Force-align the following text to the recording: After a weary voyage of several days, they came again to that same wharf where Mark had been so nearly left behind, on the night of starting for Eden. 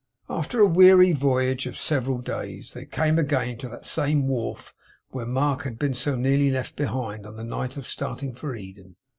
After 0.31 0.59
a 0.59 0.65
weary 0.65 1.11
voyage 1.11 1.67
of 1.67 1.77
several 1.77 2.17
days, 2.17 2.73
they 2.73 2.85
came 2.87 3.19
again 3.19 3.59
to 3.59 3.69
that 3.69 3.85
same 3.85 4.27
wharf 4.27 4.73
where 5.09 5.27
Mark 5.27 5.61
had 5.61 5.77
been 5.77 5.93
so 5.93 6.15
nearly 6.15 6.49
left 6.49 6.75
behind, 6.75 7.27
on 7.27 7.35
the 7.35 7.43
night 7.43 7.77
of 7.77 7.85
starting 7.85 8.33
for 8.33 8.55
Eden. 8.55 8.95